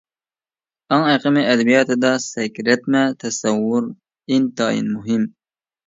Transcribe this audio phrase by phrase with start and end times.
[0.95, 5.33] ئاڭ ئېقىمى ئەدەبىياتىدا سەكرەتمە تەسەۋۋۇر ئىنتايىن مۇھىم.